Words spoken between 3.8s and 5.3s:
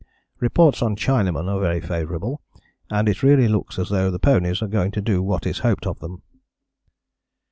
though the ponies are going to do